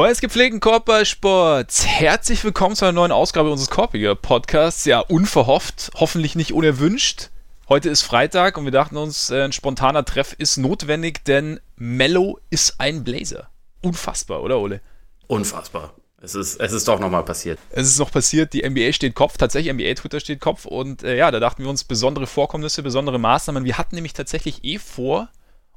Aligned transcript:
Freunde 0.00 0.12
des 0.14 0.22
gepflegten 0.22 0.60
Korbballsports, 0.60 1.86
herzlich 1.86 2.42
willkommen 2.42 2.74
zu 2.74 2.86
einer 2.86 2.92
neuen 2.92 3.12
Ausgabe 3.12 3.50
unseres 3.50 3.68
Korbiger 3.68 4.14
Podcasts. 4.14 4.86
Ja, 4.86 5.00
unverhofft, 5.00 5.90
hoffentlich 5.94 6.34
nicht 6.36 6.54
unerwünscht. 6.54 7.28
Heute 7.68 7.90
ist 7.90 8.00
Freitag 8.00 8.56
und 8.56 8.64
wir 8.64 8.72
dachten 8.72 8.96
uns, 8.96 9.28
äh, 9.28 9.42
ein 9.42 9.52
spontaner 9.52 10.06
Treff 10.06 10.32
ist 10.38 10.56
notwendig, 10.56 11.22
denn 11.26 11.60
Mello 11.76 12.38
ist 12.48 12.76
ein 12.80 13.04
Blazer. 13.04 13.50
Unfassbar, 13.82 14.42
oder 14.42 14.58
Ole? 14.60 14.80
Unfassbar. 15.26 15.92
Es 16.22 16.34
ist, 16.34 16.58
es 16.58 16.72
ist 16.72 16.88
doch 16.88 16.98
nochmal 16.98 17.26
passiert. 17.26 17.58
Es 17.68 17.86
ist 17.86 17.98
noch 17.98 18.10
passiert, 18.10 18.54
die 18.54 18.66
NBA 18.66 18.94
steht 18.94 19.14
Kopf, 19.14 19.36
tatsächlich 19.36 19.70
NBA-Twitter 19.70 20.20
steht 20.20 20.40
Kopf 20.40 20.64
und 20.64 21.02
äh, 21.02 21.18
ja, 21.18 21.30
da 21.30 21.40
dachten 21.40 21.62
wir 21.62 21.68
uns 21.68 21.84
besondere 21.84 22.26
Vorkommnisse, 22.26 22.82
besondere 22.82 23.18
Maßnahmen. 23.18 23.66
Wir 23.66 23.76
hatten 23.76 23.96
nämlich 23.96 24.14
tatsächlich 24.14 24.64
eh 24.64 24.78
vor, 24.78 25.28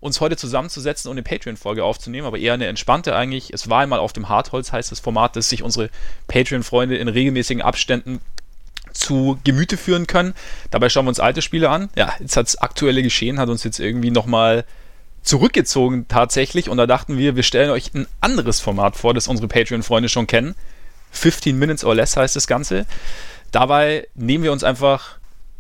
uns 0.04 0.20
heute 0.20 0.36
zusammenzusetzen 0.36 1.10
und 1.10 1.16
eine 1.16 1.24
Patreon-Folge 1.24 1.84
aufzunehmen, 1.84 2.28
aber 2.28 2.38
eher 2.38 2.54
eine 2.54 2.68
entspannte 2.68 3.16
eigentlich. 3.16 3.54
Es 3.54 3.70
war 3.70 3.82
einmal 3.82 4.00
auf 4.00 4.14
dem 4.14 4.30
Hartholz, 4.30 4.72
heißt 4.72 4.92
das 4.92 5.00
Format, 5.00 5.36
dass 5.36 5.50
sich 5.50 5.64
unsere 5.64 5.90
Patreon-Freunde 6.28 6.98
in 6.98 7.08
regelmäßigen 7.08 7.62
Abständen 7.62 8.20
zu 8.92 9.40
Gemüte 9.44 9.78
führen 9.78 10.06
können. 10.06 10.34
Dabei 10.72 10.90
schauen 10.90 11.06
wir 11.06 11.10
uns 11.10 11.20
alte 11.20 11.42
Spiele 11.42 11.70
an. 11.70 11.90
Ja, 11.96 12.14
jetzt 12.20 12.38
hat 12.38 12.46
das 12.46 12.58
aktuelle 12.58 13.02
Geschehen, 13.02 13.40
hat 13.40 13.50
uns 13.50 13.64
jetzt 13.64 13.80
irgendwie 13.80 14.12
nochmal 14.12 14.66
zurückgezogen 15.24 16.06
tatsächlich 16.10 16.70
und 16.70 16.78
da 16.78 16.86
dachten 16.86 17.18
wir, 17.18 17.38
wir 17.38 17.44
stellen 17.44 17.72
euch 17.72 17.94
ein 17.94 18.08
anderes 18.20 18.60
Format 18.60 18.98
vor, 18.98 19.14
das 19.14 19.28
unsere 19.28 19.48
Patreon-Freunde 19.48 20.10
schon 20.10 20.28
kennen. 20.28 20.54
15 21.12 21.58
Minutes 21.58 21.86
or 21.86 21.96
less 21.96 22.18
heißt 22.18 22.36
das 22.36 22.46
Ganze. 22.46 22.86
Dabei 23.52 24.08
nehmen 24.16 24.44
wir 24.44 24.52
uns 24.52 24.64
einfach 24.64 25.18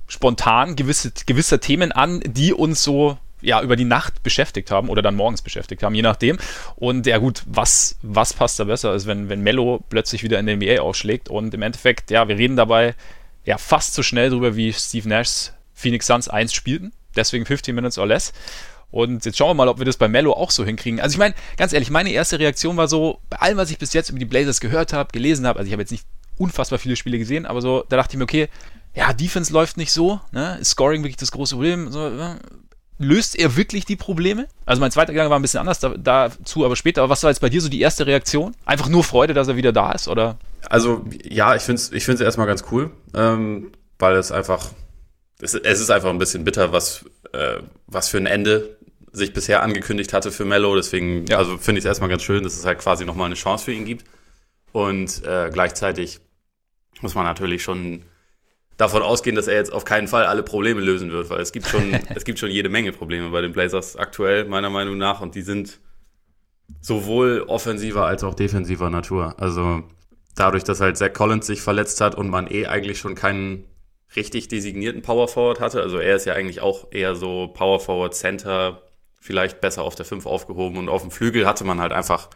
spontan 0.08 0.76
gewisse, 0.76 1.14
gewisse 1.26 1.60
Themen 1.60 1.94
an, 1.94 2.20
die 2.26 2.54
uns 2.54 2.84
so 2.84 3.18
ja, 3.44 3.62
über 3.62 3.76
die 3.76 3.86
Nacht 3.86 4.24
beschäftigt 4.24 4.72
haben 4.72 4.90
oder 4.90 5.02
dann 5.02 5.16
morgens 5.16 5.42
beschäftigt 5.42 5.84
haben, 5.84 5.94
je 5.94 6.02
nachdem. 6.02 6.38
Und 6.76 7.06
ja 7.06 7.18
gut, 7.18 7.44
was, 7.46 7.98
was 8.02 8.34
passt 8.34 8.60
da 8.60 8.64
besser, 8.64 8.92
als 8.92 9.06
wenn, 9.06 9.30
wenn 9.30 9.42
Mello 9.42 9.84
plötzlich 9.90 10.24
wieder 10.24 10.40
in 10.40 10.46
der 10.46 10.56
NBA 10.58 10.82
ausschlägt 10.82 11.30
und 11.30 11.54
im 11.54 11.62
Endeffekt, 11.62 12.10
ja, 12.12 12.28
wir 12.28 12.38
reden 12.38 12.56
dabei 12.56 12.96
ja 13.46 13.58
fast 13.58 13.94
so 13.94 14.04
schnell 14.04 14.30
drüber, 14.30 14.56
wie 14.56 14.72
Steve 14.74 15.08
Nash's 15.08 15.54
Phoenix 15.74 16.08
Suns 16.08 16.28
1 16.30 16.54
spielten. 16.54 16.94
Deswegen 17.16 17.46
15 17.46 17.76
Minutes 17.76 17.98
or 17.98 18.08
less. 18.08 18.34
Und 18.90 19.26
jetzt 19.26 19.38
schauen 19.38 19.50
wir 19.50 19.54
mal, 19.56 19.68
ob 19.68 19.80
wir 19.80 19.86
das 19.86 19.98
bei 19.98 20.08
Mello 20.08 20.34
auch 20.34 20.52
so 20.52 20.64
hinkriegen. 20.64 21.00
Also 21.00 21.16
ich 21.16 21.20
meine, 21.20 21.34
ganz 21.58 21.74
ehrlich, 21.74 21.90
meine 21.90 22.12
erste 22.12 22.40
Reaktion 22.40 22.78
war 22.78 22.88
so, 22.88 23.20
bei 23.30 23.38
allem, 23.38 23.58
was 23.58 23.72
ich 23.72 23.78
bis 23.80 23.94
jetzt 23.94 24.10
über 24.10 24.20
die 24.20 24.26
Blazers 24.26 24.60
gehört 24.62 24.94
habe, 24.94 25.12
gelesen 25.12 25.48
habe, 25.48 25.60
also 25.60 25.68
ich 25.68 25.74
habe 25.74 25.82
jetzt 25.82 25.92
nicht 25.92 26.06
unfassbar 26.38 26.80
viele 26.80 26.96
Spiele 26.96 27.18
gesehen, 27.18 27.46
aber 27.46 27.62
so, 27.62 27.84
da 27.90 27.98
dachte 27.98 28.14
ich 28.14 28.18
mir, 28.18 28.24
okay, 28.24 28.50
ja, 28.96 29.12
Defense 29.14 29.52
läuft 29.52 29.78
nicht 29.78 29.92
so, 29.92 30.22
ne? 30.32 30.58
Ist 30.62 30.72
Scoring 30.72 31.02
wirklich 31.02 31.18
das 31.18 31.32
große 31.32 31.56
Problem? 31.56 31.92
So, 31.92 32.36
löst 32.98 33.38
er 33.38 33.56
wirklich 33.56 33.86
die 33.86 33.96
Probleme? 33.96 34.48
Also 34.66 34.80
mein 34.80 34.92
zweiter 34.92 35.14
Gedanke 35.14 35.30
war 35.30 35.40
ein 35.40 35.42
bisschen 35.42 35.60
anders 35.60 35.80
da, 35.80 35.90
dazu, 35.90 36.66
aber 36.66 36.76
später. 36.76 37.02
Aber 37.02 37.10
was 37.10 37.24
war 37.24 37.30
jetzt 37.30 37.40
bei 37.40 37.50
dir 37.50 37.62
so 37.62 37.70
die 37.70 37.82
erste 37.82 38.06
Reaktion? 38.06 38.56
Einfach 38.66 38.90
nur 38.90 39.04
Freude, 39.04 39.34
dass 39.34 39.48
er 39.48 39.56
wieder 39.56 39.72
da 39.72 39.92
ist, 39.92 40.08
oder? 40.08 40.38
Also 40.70 41.06
ja, 41.24 41.56
ich 41.56 41.64
finde 41.64 41.82
es 41.82 41.92
ich 41.92 42.06
find's 42.06 42.22
erstmal 42.22 42.48
ganz 42.48 42.64
cool, 42.72 42.92
ähm, 43.14 43.72
weil 44.00 44.16
es 44.16 44.32
einfach, 44.32 44.70
es, 45.42 45.54
es, 45.54 45.80
ist 45.80 45.90
einfach 45.90 46.10
ein 46.10 46.18
bisschen 46.18 46.44
bitter, 46.44 46.72
was, 46.72 47.06
äh, 47.34 47.58
was 47.88 48.10
für 48.10 48.18
ein 48.18 48.26
Ende 48.26 48.78
sich 49.12 49.34
bisher 49.34 49.62
angekündigt 49.62 50.14
hatte 50.14 50.32
für 50.32 50.46
Mello. 50.46 50.76
Deswegen, 50.76 51.26
ja. 51.28 51.38
also 51.38 51.58
finde 51.58 51.80
ich 51.80 51.86
es 51.86 51.90
erstmal 51.90 52.10
ganz 52.10 52.24
schön, 52.24 52.44
dass 52.44 52.58
es 52.58 52.66
halt 52.66 52.80
quasi 52.80 53.06
nochmal 53.06 53.28
eine 53.28 53.36
Chance 53.36 53.66
für 53.66 53.74
ihn 53.74 53.86
gibt. 53.86 54.06
Und 54.72 55.24
äh, 55.24 55.50
gleichzeitig 55.54 56.20
muss 57.02 57.14
man 57.14 57.26
natürlich 57.26 57.62
schon 57.62 58.04
davon 58.78 59.02
ausgehen, 59.02 59.36
dass 59.36 59.48
er 59.48 59.56
jetzt 59.56 59.72
auf 59.72 59.86
keinen 59.86 60.08
Fall 60.08 60.26
alle 60.26 60.44
Probleme 60.44 60.82
lösen 60.82 61.12
wird, 61.12 61.30
weil 61.30 61.42
es 61.42 61.52
gibt 61.52 61.68
schon, 61.68 61.94
es 62.16 62.26
gibt 62.26 62.40
schon 62.40 62.50
jede 62.50 62.70
Menge 62.70 62.92
Probleme 62.92 63.30
bei 63.30 63.42
den 63.42 63.52
Blazers 63.52 63.96
aktuell, 63.96 64.46
meiner 64.46 64.70
Meinung 64.70 64.98
nach, 64.98 65.22
und 65.22 65.36
die 65.36 65.42
sind 65.42 65.80
sowohl 66.82 67.44
offensiver 67.48 68.06
als 68.06 68.24
auch 68.24 68.34
defensiver 68.34 68.90
Natur. 68.90 69.36
Also 69.38 69.84
dadurch, 70.36 70.64
dass 70.64 70.82
halt 70.82 70.98
Zach 70.98 71.14
Collins 71.14 71.46
sich 71.46 71.62
verletzt 71.62 72.02
hat 72.02 72.16
und 72.16 72.30
man 72.30 72.48
eh 72.48 72.68
eigentlich 72.68 73.00
schon 73.00 73.16
keinen 73.16 73.66
richtig 74.16 74.48
designierten 74.48 75.02
Power 75.02 75.28
Forward 75.28 75.60
hatte, 75.60 75.82
also 75.82 75.98
er 75.98 76.16
ist 76.16 76.26
ja 76.26 76.34
eigentlich 76.34 76.62
auch 76.62 76.88
eher 76.92 77.16
so 77.16 77.48
Power 77.48 77.80
Forward 77.80 78.14
Center, 78.14 78.82
vielleicht 79.20 79.62
besser 79.62 79.84
auf 79.84 79.96
der 79.96 80.06
5 80.06 80.26
aufgehoben 80.26 80.78
und 80.78 80.90
auf 80.90 81.02
dem 81.02 81.12
Flügel 81.12 81.48
hatte 81.48 81.64
man 81.64 81.80
halt 81.80 81.94
einfach 81.94 82.30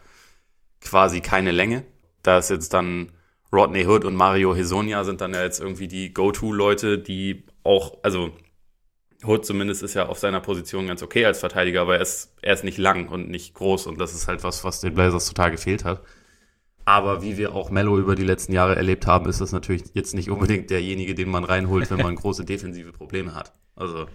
quasi 0.80 1.20
keine 1.20 1.50
Länge. 1.50 1.84
Da 2.22 2.38
ist 2.38 2.50
jetzt 2.50 2.72
dann 2.72 3.12
Rodney 3.52 3.86
Hood 3.86 4.04
und 4.04 4.14
Mario 4.14 4.54
Hesonia 4.54 5.04
sind 5.04 5.20
dann 5.20 5.32
ja 5.32 5.42
jetzt 5.42 5.60
irgendwie 5.60 5.88
die 5.88 6.12
Go-To-Leute, 6.12 6.98
die 6.98 7.44
auch, 7.64 7.98
also 8.02 8.30
Hood 9.24 9.44
zumindest 9.44 9.82
ist 9.82 9.94
ja 9.94 10.06
auf 10.06 10.18
seiner 10.18 10.40
Position 10.40 10.86
ganz 10.86 11.02
okay 11.02 11.24
als 11.24 11.40
Verteidiger, 11.40 11.80
aber 11.80 11.96
er 11.96 12.02
ist, 12.02 12.34
er 12.42 12.54
ist 12.54 12.64
nicht 12.64 12.78
lang 12.78 13.08
und 13.08 13.28
nicht 13.30 13.54
groß 13.54 13.86
und 13.86 14.00
das 14.00 14.14
ist 14.14 14.28
halt 14.28 14.44
was, 14.44 14.64
was 14.64 14.80
den 14.80 14.94
Blazers 14.94 15.26
total 15.26 15.50
gefehlt 15.50 15.84
hat. 15.84 16.02
Aber 16.84 17.20
wie 17.20 17.36
wir 17.36 17.54
auch 17.54 17.70
Mello 17.70 17.98
über 17.98 18.14
die 18.14 18.24
letzten 18.24 18.52
Jahre 18.52 18.76
erlebt 18.76 19.06
haben, 19.06 19.28
ist 19.28 19.42
das 19.42 19.52
natürlich 19.52 19.82
jetzt 19.92 20.14
nicht 20.14 20.30
unbedingt 20.30 20.70
derjenige, 20.70 21.14
den 21.14 21.28
man 21.28 21.44
reinholt, 21.44 21.90
wenn 21.90 22.00
man 22.00 22.14
große 22.16 22.44
defensive 22.44 22.92
Probleme 22.92 23.34
hat. 23.34 23.52
Also 23.76 24.06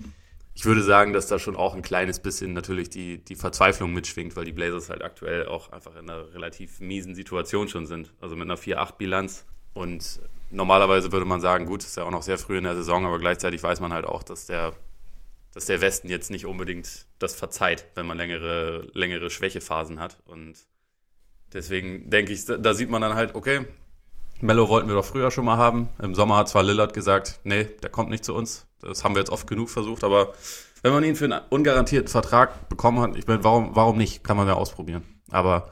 ich 0.56 0.66
würde 0.66 0.84
sagen, 0.84 1.14
dass 1.14 1.28
da 1.28 1.40
schon 1.40 1.56
auch 1.56 1.74
ein 1.74 1.82
kleines 1.82 2.20
bisschen 2.20 2.54
natürlich 2.54 2.90
die, 2.90 3.18
die 3.24 3.36
Verzweiflung 3.36 3.92
mitschwingt, 3.92 4.36
weil 4.36 4.46
die 4.46 4.52
Blazers 4.52 4.90
halt 4.90 5.04
aktuell 5.04 5.48
auch 5.48 5.72
einfach 5.72 5.96
in 5.96 6.10
einer 6.10 6.32
relativ 6.34 6.80
miesen 6.80 7.16
Situation 7.16 7.68
schon 7.68 7.88
sind. 7.88 8.14
Also 8.22 8.36
mit 8.36 8.44
einer 8.44 8.58
4-8-Bilanz. 8.58 9.46
Und 9.74 10.22
normalerweise 10.52 11.12
würde 11.12 11.26
man 11.26 11.42
sagen, 11.42 11.66
gut, 11.66 11.84
ist 11.84 11.98
ja 11.98 12.04
auch 12.04 12.12
noch 12.12 12.22
sehr 12.22 12.38
früh 12.38 12.58
in 12.60 12.66
der 12.66 12.76
Saison, 12.76 13.06
aber 13.06 13.18
gleichzeitig 13.18 13.64
weiß 13.64 13.80
man 13.80 13.92
halt 13.92 14.06
auch, 14.06 14.22
dass 14.22 14.46
der, 14.46 14.74
dass 15.54 15.66
der 15.66 15.82
Westen 15.82 16.08
jetzt 16.08 16.30
nicht 16.30 16.46
unbedingt 16.46 17.08
das 17.18 17.34
verzeiht, 17.34 17.88
wenn 17.96 18.06
man 18.06 18.18
längere, 18.18 18.88
längere 18.94 19.32
Schwächephasen 19.32 20.00
hat. 20.00 20.18
Und 20.26 20.56
deswegen 21.52 22.12
denke 22.12 22.32
ich, 22.32 22.46
da 22.46 22.74
sieht 22.76 22.92
man 22.92 23.02
dann 23.02 23.16
halt, 23.16 23.34
okay, 23.34 23.66
Mello 24.40 24.70
wollten 24.70 24.88
wir 24.88 24.96
doch 24.96 25.06
früher 25.06 25.32
schon 25.32 25.46
mal 25.46 25.58
haben. 25.58 25.90
Im 26.00 26.14
Sommer 26.14 26.38
hat 26.38 26.50
zwar 26.50 26.62
Lillard 26.62 26.94
gesagt, 26.94 27.40
nee, 27.44 27.64
der 27.82 27.90
kommt 27.90 28.12
nicht 28.12 28.24
zu 28.24 28.36
uns. 28.36 28.68
Das 28.88 29.04
haben 29.04 29.16
wir 29.16 29.20
jetzt 29.20 29.32
oft 29.32 29.48
genug 29.48 29.70
versucht, 29.70 30.04
aber 30.04 30.34
wenn 30.82 30.92
man 30.92 31.04
ihn 31.04 31.16
für 31.16 31.26
einen 31.26 31.42
ungarantierten 31.50 32.10
Vertrag 32.10 32.70
bekommen 32.70 33.00
hat, 33.00 33.16
ich 33.16 33.26
meine, 33.26 33.44
warum, 33.44 33.76
warum 33.76 33.98
nicht? 33.98 34.24
Kann 34.24 34.38
man 34.38 34.48
ja 34.48 34.54
ausprobieren. 34.54 35.04
Aber 35.32 35.72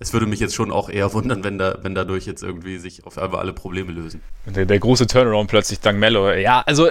es 0.00 0.12
würde 0.12 0.26
mich 0.26 0.40
jetzt 0.40 0.54
schon 0.54 0.70
auch 0.70 0.88
eher 0.88 1.12
wundern, 1.12 1.42
wenn, 1.44 1.58
da, 1.58 1.78
wenn 1.82 1.94
dadurch 1.94 2.26
jetzt 2.26 2.42
irgendwie 2.42 2.78
sich 2.78 3.04
auf 3.04 3.18
einmal 3.18 3.40
alle 3.40 3.52
Probleme 3.52 3.92
lösen. 3.92 4.22
Der, 4.46 4.64
der 4.64 4.78
große 4.78 5.06
Turnaround 5.06 5.50
plötzlich 5.50 5.80
dank 5.80 5.98
Mello. 5.98 6.30
Ja, 6.32 6.62
also 6.66 6.88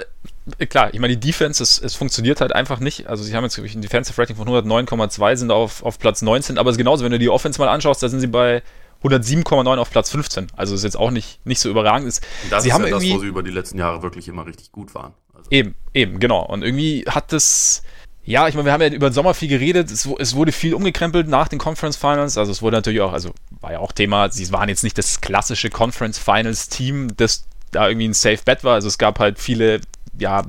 klar, 0.68 0.92
ich 0.92 1.00
meine, 1.00 1.16
die 1.16 1.28
Defense, 1.28 1.62
es, 1.62 1.78
es 1.80 1.94
funktioniert 1.94 2.40
halt 2.40 2.54
einfach 2.54 2.80
nicht. 2.80 3.06
Also 3.06 3.22
sie 3.24 3.34
haben 3.34 3.44
jetzt 3.44 3.56
ich, 3.58 3.74
ein 3.74 3.82
Defensive 3.82 4.20
Rating 4.20 4.36
von 4.36 4.48
109,2, 4.48 5.36
sind 5.36 5.50
auf, 5.50 5.82
auf 5.82 5.98
Platz 5.98 6.22
19, 6.22 6.58
aber 6.58 6.70
es 6.70 6.74
ist 6.74 6.78
genauso, 6.78 7.04
wenn 7.04 7.12
du 7.12 7.18
die 7.18 7.30
Offense 7.30 7.58
mal 7.58 7.68
anschaust, 7.68 8.02
da 8.02 8.08
sind 8.08 8.20
sie 8.20 8.26
bei 8.26 8.62
107,9 9.02 9.78
auf 9.78 9.90
Platz 9.90 10.10
15. 10.10 10.48
Also 10.56 10.74
ist 10.74 10.84
jetzt 10.84 10.96
auch 10.96 11.10
nicht, 11.10 11.44
nicht 11.46 11.60
so 11.60 11.70
überragend. 11.70 12.08
Ist, 12.08 12.26
das 12.50 12.62
sie 12.62 12.70
ist 12.70 12.74
haben 12.74 12.82
ja 12.82 12.88
irgendwie, 12.88 13.10
das, 13.10 13.18
wo 13.18 13.20
sie 13.20 13.28
über 13.28 13.42
die 13.42 13.50
letzten 13.50 13.78
Jahre 13.78 14.02
wirklich 14.02 14.28
immer 14.28 14.46
richtig 14.46 14.72
gut 14.72 14.94
waren. 14.94 15.14
Also. 15.34 15.50
Eben, 15.50 15.74
eben, 15.94 16.18
genau. 16.18 16.44
Und 16.44 16.62
irgendwie 16.62 17.04
hat 17.08 17.32
das, 17.32 17.82
ja, 18.24 18.48
ich 18.48 18.54
meine, 18.54 18.66
wir 18.66 18.72
haben 18.72 18.82
ja 18.82 18.88
über 18.88 19.10
den 19.10 19.14
Sommer 19.14 19.34
viel 19.34 19.48
geredet. 19.48 19.90
Es, 19.90 20.08
es, 20.18 20.34
wurde 20.34 20.52
viel 20.52 20.74
umgekrempelt 20.74 21.28
nach 21.28 21.48
den 21.48 21.58
Conference 21.58 21.96
Finals. 21.96 22.36
Also 22.36 22.50
es 22.50 22.60
wurde 22.60 22.76
natürlich 22.76 23.00
auch, 23.00 23.12
also 23.12 23.32
war 23.60 23.72
ja 23.72 23.78
auch 23.78 23.92
Thema, 23.92 24.30
sie 24.30 24.50
waren 24.52 24.68
jetzt 24.68 24.82
nicht 24.82 24.98
das 24.98 25.20
klassische 25.20 25.70
Conference 25.70 26.18
Finals 26.18 26.68
Team, 26.68 27.16
das 27.16 27.46
da 27.70 27.88
irgendwie 27.88 28.08
ein 28.08 28.14
Safe 28.14 28.40
Bet 28.44 28.64
war. 28.64 28.74
Also 28.74 28.88
es 28.88 28.98
gab 28.98 29.20
halt 29.20 29.38
viele, 29.38 29.80
ja, 30.18 30.42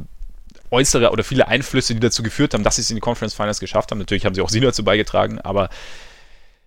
äußere 0.71 1.11
oder 1.11 1.23
viele 1.23 1.47
Einflüsse, 1.47 1.93
die 1.93 1.99
dazu 1.99 2.23
geführt 2.23 2.53
haben, 2.53 2.63
dass 2.63 2.75
sie 2.75 2.81
es 2.81 2.89
in 2.89 2.95
die 2.95 3.01
Conference 3.01 3.33
Finals 3.33 3.59
geschafft 3.59 3.91
haben. 3.91 3.99
Natürlich 3.99 4.25
haben 4.25 4.35
sie 4.35 4.41
auch 4.41 4.49
sie 4.49 4.59
dazu 4.59 4.83
beigetragen, 4.83 5.39
aber 5.39 5.69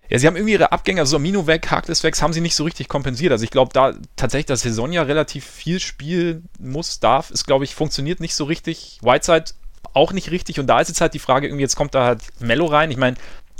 ja, 0.09 0.19
sie 0.19 0.27
haben 0.27 0.35
irgendwie 0.35 0.53
ihre 0.53 0.71
Abgänge, 0.71 1.01
also 1.01 1.15
Amino 1.15 1.47
weg, 1.47 1.69
Harkless 1.71 2.03
weg, 2.03 2.21
haben 2.21 2.33
sie 2.33 2.41
nicht 2.41 2.55
so 2.55 2.63
richtig 2.63 2.87
kompensiert. 2.87 3.31
Also 3.31 3.43
ich 3.43 3.51
glaube, 3.51 3.71
da 3.73 3.93
tatsächlich, 4.15 4.47
dass 4.47 4.61
Saison 4.61 4.91
ja 4.91 5.03
relativ 5.03 5.45
viel 5.45 5.79
spielen 5.79 6.49
muss, 6.59 6.99
darf, 6.99 7.31
ist, 7.31 7.45
glaube 7.45 7.63
ich, 7.63 7.73
funktioniert 7.73 8.19
nicht 8.19 8.35
so 8.35 8.43
richtig. 8.43 8.99
Whiteside 9.01 9.45
auch 9.93 10.11
nicht 10.11 10.31
richtig. 10.31 10.59
Und 10.59 10.67
da 10.67 10.81
ist 10.81 10.89
jetzt 10.89 11.01
halt 11.01 11.13
die 11.13 11.19
Frage, 11.19 11.47
irgendwie, 11.47 11.63
jetzt 11.63 11.75
kommt 11.75 11.95
da 11.95 12.05
halt 12.05 12.21
Mello 12.39 12.65
rein. 12.65 12.91
Ich 12.91 12.97
meine, 12.97 13.15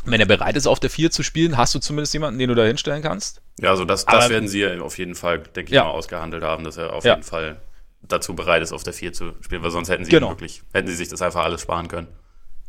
wenn 0.06 0.20
er 0.20 0.26
bereit 0.26 0.56
ist, 0.56 0.68
auf 0.68 0.80
der 0.80 0.90
4 0.90 1.12
zu 1.12 1.24
spielen, 1.24 1.58
hast 1.58 1.74
du 1.76 1.80
zumindest 1.80 2.14
jemanden, 2.14 2.40
den 2.40 2.50
du 2.50 2.56
da 2.56 2.66
hinstellen 2.66 3.02
kannst? 3.02 3.42
Ja, 3.60 3.70
also 3.70 3.86
das, 3.86 4.06
das 4.06 4.30
werden 4.30 4.48
sie 4.48 4.68
auf 4.80 4.98
jeden 4.98 5.16
Fall, 5.16 5.40
denke 5.40 5.72
ich, 5.72 5.76
ja. 5.76 5.86
mal 5.86 5.92
ausgehandelt 5.92 6.44
haben, 6.44 6.64
dass 6.64 6.78
er 6.78 6.94
auf 6.94 7.06
ja. 7.06 7.14
jeden 7.14 7.24
Fall 7.24 7.62
dazu 8.02 8.36
bereit 8.36 8.62
ist, 8.62 8.74
auf 8.74 8.84
der 8.84 8.94
4 8.94 9.14
zu 9.14 9.34
spielen, 9.42 9.64
weil 9.64 9.72
sonst 9.72 9.90
hätten 9.90 10.04
sie 10.04 10.12
genau. 10.12 10.30
wirklich, 10.30 10.64
hätten 10.74 10.88
sie 10.88 10.96
sich 10.96 11.08
das 11.08 11.22
einfach 11.22 11.44
alles 11.44 11.62
sparen 11.62 11.88
können. 11.88 12.08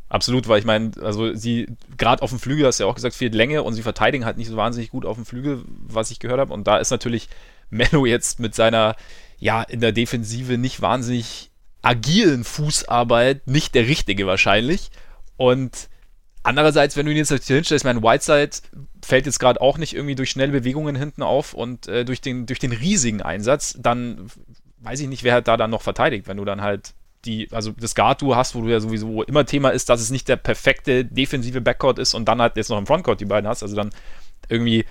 Absolut, 0.09 0.49
weil 0.49 0.59
ich 0.59 0.65
meine, 0.65 0.93
also 1.01 1.35
sie, 1.35 1.67
gerade 1.97 2.23
auf 2.23 2.31
dem 2.31 2.39
Flügel, 2.39 2.67
hast 2.67 2.79
du 2.79 2.85
ja 2.85 2.91
auch 2.91 2.95
gesagt, 2.95 3.15
fehlt 3.15 3.35
Länge 3.35 3.63
und 3.63 3.75
sie 3.75 3.83
verteidigen 3.83 4.25
halt 4.25 4.37
nicht 4.37 4.49
so 4.49 4.57
wahnsinnig 4.57 4.91
gut 4.91 5.07
auf 5.07 5.17
dem 5.17 5.27
Flügel, 5.27 5.65
was 5.67 6.11
ich 6.11 6.21
gehört 6.21 6.41
habe. 6.41 6.53
Und 6.53 6.67
da 6.67 6.77
ist 6.77 6.91
natürlich 6.91 7.29
Mello 7.71 8.07
jetzt 8.07 8.39
mit 8.39 8.55
seiner, 8.55 8.97
ja, 9.39 9.63
in 9.63 9.81
der 9.81 9.93
Defensive 9.93 10.59
nicht 10.59 10.81
wahnsinnig 10.83 11.51
agilen 11.83 12.45
Fußarbeit 12.45 13.47
nicht 13.47 13.75
der 13.75 13.87
richtige 13.87 14.27
wahrscheinlich. 14.27 14.91
Und 15.37 15.89
andererseits, 16.43 16.97
wenn 16.97 17.07
du 17.07 17.13
ihn 17.13 17.19
jetzt 17.19 17.31
hier 17.47 17.57
hinstellst, 17.57 17.85
mein 17.85 18.03
Whiteside 18.03 18.57
fällt 19.05 19.27
jetzt 19.27 19.39
gerade 19.39 19.61
auch 19.61 19.79
nicht 19.79 19.95
irgendwie 19.95 20.15
durch 20.15 20.31
schnelle 20.31 20.53
Bewegungen 20.53 20.97
hinten 20.97 21.23
auf 21.23 21.55
und 21.55 21.89
äh, 21.89 22.05
durch, 22.05 22.21
den, 22.21 22.47
durch 22.47 22.59
den 22.59 22.73
riesigen 22.73 23.23
Einsatz, 23.23 23.77
dann 23.79 24.31
weiß 24.79 25.01
ich 25.01 25.09
nicht, 25.09 25.25
wer 25.25 25.35
halt 25.35 25.49
da 25.49 25.57
dann 25.57 25.71
noch 25.71 25.83
verteidigt, 25.83 26.29
wenn 26.29 26.37
du 26.37 26.45
dann 26.45 26.61
halt 26.61 26.95
die, 27.25 27.49
also 27.53 27.73
das 27.73 27.95
Guard-Duo 27.95 28.37
hast, 28.37 28.55
wo 28.55 28.63
du 28.63 28.69
ja 28.69 28.81
sowieso 28.81 29.23
immer 29.23 29.45
Thema 29.47 29.71
ist, 29.71 29.89
dass 29.89 30.01
es 30.01 30.11
nicht 30.11 30.29
der 30.29 30.37
perfekte 30.37 31.05
defensive 31.05 31.61
Backcourt 31.61 31.99
ist 31.99 32.15
und 32.15 32.27
dann 32.27 32.41
halt 32.41 32.57
jetzt 32.57 32.71
noch 32.71 32.79
im 32.79 32.87
Frontcourt 32.87 33.21
die 33.21 33.25
beiden 33.25 33.49
hast, 33.49 33.63
also 33.63 33.77
dann 33.77 33.91
irgendwie 34.49 34.85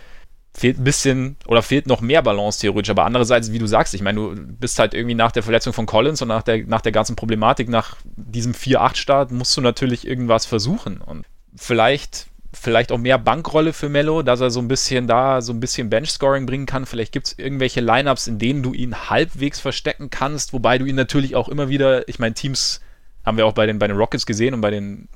fehlt 0.56 0.80
ein 0.80 0.84
bisschen 0.84 1.36
oder 1.48 1.62
fehlt 1.64 1.88
noch 1.88 2.02
mehr 2.02 2.22
Balance 2.22 2.60
theoretisch. 2.60 2.92
Aber 2.92 3.06
andererseits, 3.06 3.52
wie 3.52 3.60
du 3.60 3.68
sagst, 3.68 3.94
ich 3.94 4.02
meine, 4.02 4.20
du 4.20 4.36
bist 4.36 4.78
halt 4.80 4.94
irgendwie 4.94 5.16
nach 5.16 5.32
der 5.32 5.44
Verletzung 5.44 5.74
von 5.74 5.86
Collins 5.86 6.22
und 6.22 6.28
nach 6.28 6.44
der, 6.44 6.66
nach 6.68 6.82
der 6.82 6.92
ganzen 6.92 7.16
Problematik, 7.16 7.70
nach 7.70 7.98
diesem 8.04 8.54
4-8-Start, 8.54 9.32
musst 9.32 9.58
du 9.58 9.62
natürlich 9.62 10.08
irgendwas 10.08 10.46
versuchen. 10.46 11.02
Und 11.02 11.26
vielleicht, 11.56 12.28
vielleicht 12.54 12.92
auch 12.92 12.98
mehr 12.98 13.18
Bankrolle 13.18 13.74
für 13.74 13.90
Mello, 13.90 14.22
dass 14.22 14.40
er 14.40 14.52
so 14.52 14.60
ein 14.60 14.68
bisschen 14.68 15.08
da, 15.08 15.42
so 15.42 15.54
ein 15.54 15.60
bisschen 15.60 15.90
Bench-Scoring 15.90 16.46
bringen 16.46 16.66
kann. 16.66 16.86
Vielleicht 16.86 17.12
gibt 17.12 17.28
es 17.28 17.40
irgendwelche 17.40 17.82
Lineups, 17.82 18.28
in 18.28 18.40
denen 18.40 18.64
du 18.64 18.74
ihn 18.74 19.10
halbwegs 19.10 19.60
verstecken 19.60 20.10
kannst, 20.10 20.54
wobei 20.54 20.78
du 20.78 20.86
ihn 20.86 20.96
natürlich 20.96 21.36
auch 21.36 21.50
immer 21.50 21.70
wieder, 21.70 22.08
ich 22.08 22.20
meine, 22.20 22.36
Teams 22.36 22.82
haben 23.26 23.38
wir 23.38 23.46
auch 23.46 23.54
bei 23.54 23.66
den, 23.66 23.80
bei 23.80 23.88
den 23.88 23.98
Rockets 23.98 24.26
gesehen 24.26 24.54
und 24.54 24.62
bei 24.62 24.72
den, 24.72 25.08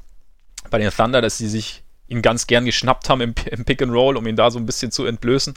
bei 0.69 0.79
den 0.79 0.91
Thunder, 0.91 1.21
dass 1.21 1.37
sie 1.37 1.47
sich 1.47 1.83
ihn 2.07 2.21
ganz 2.21 2.47
gern 2.47 2.65
geschnappt 2.65 3.09
haben 3.09 3.21
im, 3.21 3.35
im, 3.45 3.65
Pick 3.65 3.81
and 3.81 3.91
Roll, 3.91 4.17
um 4.17 4.25
ihn 4.27 4.35
da 4.35 4.49
so 4.49 4.59
ein 4.59 4.65
bisschen 4.65 4.91
zu 4.91 5.05
entblößen. 5.05 5.53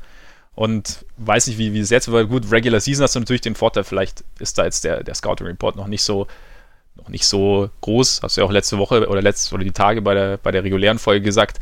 Und 0.54 1.06
weiß 1.16 1.46
nicht, 1.46 1.58
wie, 1.58 1.72
wie 1.72 1.78
es 1.78 1.90
jetzt, 1.90 2.10
weil 2.10 2.26
gut, 2.26 2.50
Regular 2.50 2.80
Season 2.80 3.04
hast 3.04 3.14
du 3.14 3.20
natürlich 3.20 3.40
den 3.40 3.54
Vorteil, 3.54 3.84
vielleicht 3.84 4.24
ist 4.40 4.58
da 4.58 4.64
jetzt 4.64 4.84
der, 4.84 5.04
der 5.04 5.14
Scouting 5.14 5.46
Report 5.46 5.76
noch 5.76 5.86
nicht 5.86 6.02
so, 6.02 6.26
noch 7.00 7.08
nicht 7.08 7.26
so 7.26 7.70
groß. 7.80 8.20
Hast 8.22 8.36
du 8.36 8.40
ja 8.40 8.46
auch 8.46 8.52
letzte 8.52 8.78
Woche 8.78 9.08
oder 9.08 9.22
letzte 9.22 9.54
oder 9.54 9.64
die 9.64 9.72
Tage 9.72 10.02
bei 10.02 10.14
der, 10.14 10.36
bei 10.38 10.50
der 10.50 10.64
regulären 10.64 10.98
Folge 10.98 11.24
gesagt. 11.24 11.58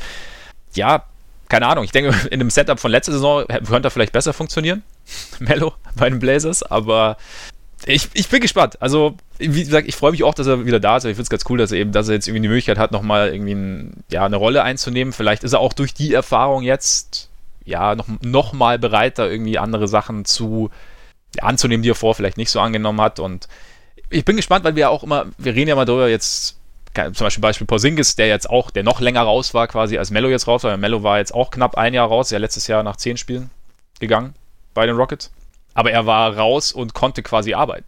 Ja, 0.75 1.05
keine 1.49 1.67
Ahnung. 1.67 1.85
Ich 1.85 1.93
denke, 1.93 2.14
in 2.31 2.38
dem 2.38 2.50
Setup 2.50 2.79
von 2.79 2.90
letzter 2.90 3.12
Saison 3.12 3.44
könnte 3.46 3.88
er 3.88 3.90
vielleicht 3.90 4.12
besser 4.12 4.32
funktionieren. 4.32 4.82
Mello 5.38 5.75
bei 5.96 6.11
den 6.11 6.19
Blazers, 6.19 6.62
aber 6.62 7.17
ich, 7.87 8.08
ich 8.14 8.29
bin 8.29 8.40
gespannt. 8.40 8.81
Also, 8.82 9.17
wie 9.38 9.64
gesagt, 9.64 9.88
ich 9.88 9.96
freue 9.96 10.11
mich 10.11 10.25
auch, 10.25 10.35
dass 10.35 10.46
er 10.46 10.67
wieder 10.67 10.81
da 10.81 10.96
ist. 10.96 11.05
Ich 11.05 11.11
finde 11.11 11.23
es 11.23 11.31
ganz 11.31 11.44
cool, 11.49 11.58
dass 11.58 11.73
er 11.73 11.79
eben, 11.79 11.93
dass 11.93 12.08
er 12.08 12.14
jetzt 12.14 12.26
irgendwie 12.26 12.43
die 12.43 12.49
Möglichkeit 12.49 12.79
hat, 12.79 12.93
nochmal 12.93 13.32
irgendwie 13.32 13.55
ein, 13.55 14.05
ja, 14.11 14.25
eine 14.25 14.37
Rolle 14.37 14.62
einzunehmen. 14.62 15.12
Vielleicht 15.12 15.44
ist 15.44 15.52
er 15.52 15.61
auch 15.61 15.73
durch 15.73 15.94
die 15.94 16.12
Erfahrung 16.12 16.62
jetzt 16.62 17.31
ja 17.64 17.94
noch, 17.94 18.06
noch 18.23 18.52
mal 18.52 18.79
bereiter, 18.79 19.31
irgendwie 19.31 19.58
andere 19.58 19.87
Sachen 19.87 20.25
zu 20.25 20.70
anzunehmen, 21.40 21.82
die 21.82 21.90
er 21.90 21.94
vor 21.94 22.14
vielleicht 22.14 22.37
nicht 22.37 22.50
so 22.50 22.61
angenommen 22.61 23.00
hat. 23.00 23.20
Und 23.20 23.49
ich 24.11 24.25
bin 24.25 24.37
gespannt, 24.37 24.65
weil 24.65 24.75
wir 24.75 24.83
ja 24.83 24.89
auch 24.89 25.03
immer, 25.03 25.27
wir 25.39 25.55
reden 25.55 25.69
ja 25.69 25.77
mal 25.77 25.85
darüber 25.85 26.09
jetzt, 26.09 26.59
zum 26.95 27.13
Beispiel 27.13 27.43
Beispiel 27.43 27.67
Porzingis, 27.67 28.17
der 28.17 28.29
jetzt 28.29 28.49
auch, 28.51 28.71
der 28.71 28.83
noch 28.83 29.01
länger 29.01 29.23
raus 29.23 29.55
war 29.55 29.69
quasi, 29.69 29.99
als 29.99 30.11
Mello 30.11 30.29
jetzt 30.29 30.47
raus 30.47 30.65
war. 30.65 30.77
Mello 30.77 31.03
war 31.03 31.19
jetzt 31.19 31.35
auch 31.35 31.51
knapp 31.51 31.77
ein 31.77 31.95
Jahr 31.95 32.09
raus, 32.09 32.31
ja 32.31 32.39
letztes 32.39 32.67
Jahr 32.67 32.83
nach 32.83 32.97
zehn 32.97 33.17
Spielen 33.17 33.51
gegangen 34.01 34.35
bei 34.75 34.87
den 34.87 34.97
Rockets. 34.97 35.31
Aber 35.75 35.93
er 35.93 36.07
war 36.07 36.37
raus 36.37 36.73
und 36.73 36.95
konnte 36.95 37.23
quasi 37.23 37.55
arbeiten. 37.55 37.85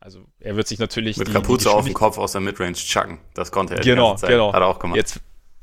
Also 0.00 0.20
er 0.40 0.56
wird 0.56 0.68
sich 0.68 0.78
natürlich. 0.78 1.16
Mit 1.16 1.28
die, 1.28 1.32
Kapuze 1.32 1.68
die 1.68 1.74
auf 1.74 1.84
dem 1.84 1.92
Kopf 1.92 2.16
aus 2.16 2.32
der 2.32 2.40
Midrange 2.40 2.74
chucken. 2.74 3.18
Das 3.34 3.50
konnte 3.50 3.74
er. 3.74 3.80
Genau, 3.80 4.14
genau. 4.14 4.52
Hat 4.52 4.62
er 4.62 4.68
auch 4.68 4.78
gemacht. 4.78 4.96
Jetzt, 4.96 5.20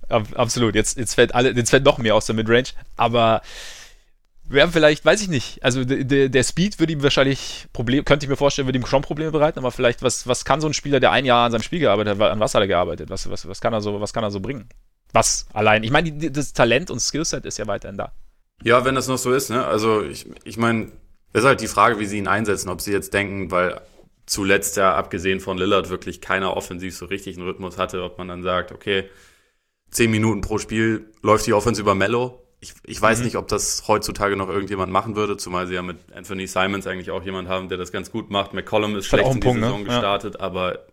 absolut. 0.09 0.75
Jetzt, 0.75 0.97
jetzt 0.97 1.15
fällt 1.15 1.33
alle, 1.33 1.51
jetzt 1.51 1.69
fällt 1.69 1.85
noch 1.85 1.97
mehr 1.97 2.13
aus 2.13 2.25
der 2.25 2.35
Midrange. 2.35 2.69
Aber 2.97 3.41
haben 4.61 4.71
vielleicht, 4.71 5.03
weiß 5.03 5.21
ich 5.21 5.29
nicht. 5.29 5.63
Also 5.63 5.83
der, 5.83 6.29
der 6.29 6.43
Speed 6.43 6.79
würde 6.79 6.93
ihm 6.93 7.01
wahrscheinlich 7.01 7.67
Probleme, 7.73 8.03
könnte 8.03 8.25
ich 8.25 8.29
mir 8.29 8.35
vorstellen, 8.35 8.67
würde 8.67 8.77
ihm 8.77 8.85
schon 8.85 9.01
Probleme 9.01 9.31
bereiten. 9.31 9.59
Aber 9.59 9.71
vielleicht, 9.71 10.03
was, 10.03 10.27
was 10.27 10.45
kann 10.45 10.61
so 10.61 10.67
ein 10.67 10.73
Spieler, 10.73 10.99
der 10.99 11.11
ein 11.11 11.25
Jahr 11.25 11.45
an 11.45 11.51
seinem 11.51 11.63
Spiel 11.63 11.79
gearbeitet 11.79 12.19
hat, 12.19 12.31
an 12.31 12.39
was 12.39 12.53
hat 12.53 12.61
er 12.61 12.67
gearbeitet? 12.67 13.09
Was, 13.09 13.29
was, 13.29 13.47
was 13.47 13.61
kann 13.61 13.73
er 13.73 13.81
so, 13.81 13.99
was 13.99 14.13
kann 14.13 14.23
er 14.23 14.31
so 14.31 14.39
bringen? 14.39 14.69
Was 15.11 15.47
allein? 15.53 15.83
Ich 15.83 15.91
meine, 15.91 16.11
das 16.31 16.53
Talent 16.53 16.91
und 16.91 16.99
Skillset 16.99 17.45
ist 17.45 17.57
ja 17.57 17.67
weiterhin 17.67 17.97
da. 17.97 18.13
Ja, 18.63 18.85
wenn 18.85 18.95
das 18.95 19.07
noch 19.07 19.17
so 19.17 19.33
ist, 19.33 19.49
ne? 19.49 19.65
Also 19.65 20.03
ich, 20.03 20.25
ich 20.43 20.57
meine, 20.57 20.91
das 21.31 21.43
ist 21.43 21.47
halt 21.47 21.61
die 21.61 21.67
Frage, 21.67 21.99
wie 21.99 22.05
sie 22.05 22.17
ihn 22.17 22.27
einsetzen, 22.27 22.69
ob 22.69 22.81
sie 22.81 22.91
jetzt 22.91 23.13
denken, 23.13 23.51
weil 23.51 23.81
zuletzt 24.25 24.77
ja 24.77 24.95
abgesehen 24.95 25.39
von 25.39 25.57
Lillard 25.57 25.89
wirklich 25.89 26.21
keiner 26.21 26.55
offensiv 26.55 26.95
so 26.95 27.05
richtig 27.05 27.37
einen 27.37 27.47
Rhythmus 27.47 27.77
hatte, 27.77 28.03
ob 28.03 28.17
man 28.17 28.27
dann 28.27 28.43
sagt, 28.43 28.71
okay, 28.71 29.09
zehn 29.89 30.11
Minuten 30.11 30.41
pro 30.41 30.57
Spiel 30.57 31.11
läuft 31.21 31.45
die 31.47 31.53
Offense 31.53 31.81
über 31.81 31.95
Mello. 31.95 32.42
Ich, 32.63 32.73
ich 32.85 33.01
weiß 33.01 33.19
mhm. 33.19 33.25
nicht, 33.25 33.35
ob 33.35 33.49
das 33.49 33.89
heutzutage 33.89 34.37
noch 34.37 34.47
irgendjemand 34.47 34.89
machen 34.89 35.17
würde, 35.17 35.35
zumal 35.35 35.67
sie 35.67 35.73
ja 35.73 35.81
mit 35.81 35.97
Anthony 36.13 36.47
Simons 36.47 36.87
eigentlich 36.87 37.11
auch 37.11 37.21
jemand 37.21 37.49
haben, 37.49 37.67
der 37.67 37.77
das 37.77 37.91
ganz 37.91 38.09
gut 38.09 38.29
macht. 38.29 38.53
McCollum 38.53 38.95
ist 38.95 39.07
schlecht 39.07 39.27
in 39.27 39.33
die 39.33 39.39
Punkt, 39.41 39.59
ne? 39.59 39.65
Saison 39.65 39.81
ne? 39.81 39.85
gestartet, 39.85 40.35
ja. 40.35 40.39
aber 40.39 40.87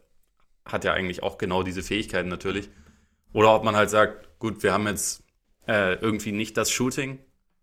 hat 0.64 0.82
ja 0.82 0.94
eigentlich 0.94 1.22
auch 1.22 1.38
genau 1.38 1.62
diese 1.62 1.84
Fähigkeiten 1.84 2.28
natürlich. 2.28 2.70
Oder 3.32 3.54
ob 3.54 3.62
man 3.62 3.76
halt 3.76 3.88
sagt, 3.88 4.40
gut, 4.40 4.64
wir 4.64 4.72
haben 4.72 4.88
jetzt 4.88 5.22
äh, 5.68 5.94
irgendwie 5.94 6.32
nicht 6.32 6.56
das 6.56 6.72
Shooting 6.72 7.20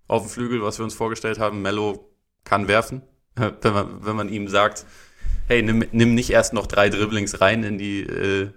auf 0.07 0.21
dem 0.21 0.29
Flügel, 0.29 0.61
was 0.61 0.79
wir 0.79 0.85
uns 0.85 0.93
vorgestellt 0.93 1.37
haben. 1.37 1.61
Mello 1.61 2.09
kann 2.45 2.69
werfen, 2.69 3.01
wenn 3.35 3.73
man, 3.73 4.05
wenn 4.05 4.15
man 4.15 4.29
ihm 4.29 4.47
sagt, 4.47 4.85
hey, 5.47 5.61
nimm, 5.61 5.83
nimm 5.91 6.15
nicht 6.15 6.29
erst 6.29 6.53
noch 6.53 6.67
drei 6.67 6.87
Dribblings 6.87 7.41
rein 7.41 7.65
in 7.65 7.77
die, 7.77 8.03
äh, 8.03 8.51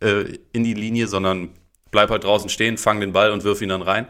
äh, 0.00 0.36
in 0.52 0.64
die 0.64 0.74
Linie, 0.74 1.06
sondern 1.06 1.50
bleib 1.92 2.10
halt 2.10 2.24
draußen 2.24 2.50
stehen, 2.50 2.76
fang 2.76 2.98
den 2.98 3.12
Ball 3.12 3.30
und 3.30 3.44
wirf 3.44 3.62
ihn 3.62 3.68
dann 3.68 3.82
rein. 3.82 4.08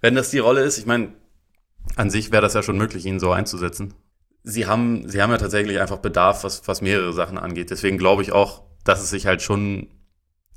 Wenn 0.00 0.14
das 0.14 0.30
die 0.30 0.38
Rolle 0.38 0.62
ist, 0.62 0.78
ich 0.78 0.86
meine, 0.86 1.14
an 1.96 2.10
sich 2.10 2.30
wäre 2.30 2.42
das 2.42 2.54
ja 2.54 2.62
schon 2.62 2.78
möglich, 2.78 3.06
ihn 3.06 3.20
so 3.20 3.32
einzusetzen. 3.32 3.94
Sie 4.44 4.66
haben, 4.66 5.08
sie 5.08 5.20
haben 5.20 5.30
ja 5.30 5.38
tatsächlich 5.38 5.80
einfach 5.80 5.98
Bedarf, 5.98 6.44
was, 6.44 6.66
was 6.68 6.80
mehrere 6.80 7.12
Sachen 7.12 7.38
angeht. 7.38 7.70
Deswegen 7.70 7.98
glaube 7.98 8.22
ich 8.22 8.32
auch, 8.32 8.62
dass 8.84 9.02
es 9.02 9.10
sich 9.10 9.26
halt 9.26 9.42
schon 9.42 9.88